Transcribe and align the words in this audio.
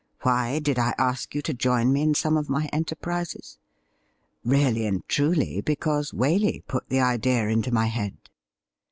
Why 0.23 0.57
did 0.57 0.79
I 0.79 0.95
ask 0.97 1.35
you 1.35 1.43
to 1.43 1.53
join 1.53 1.93
me 1.93 2.01
in 2.01 2.15
some 2.15 2.35
of 2.35 2.49
my 2.49 2.67
enterprises? 2.73 3.59
Really 4.43 4.87
and 4.87 5.07
truly, 5.07 5.61
because 5.61 6.11
Waley 6.11 6.65
put 6.65 6.89
the 6.89 6.99
idea 7.01 7.47
into 7.49 7.71
my 7.71 7.85
head.' 7.85 8.17